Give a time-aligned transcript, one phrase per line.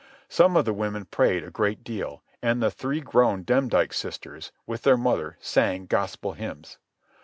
[0.29, 4.81] Some of the women prayed a great deal, and the three grown Demdike sisters, with
[4.81, 6.79] their mother, sang gospel hymns.